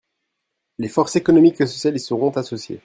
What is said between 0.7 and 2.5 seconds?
Les forces économiques et sociales y seront